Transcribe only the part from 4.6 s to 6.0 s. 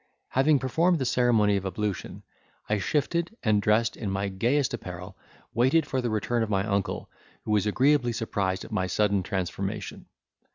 apparel, waited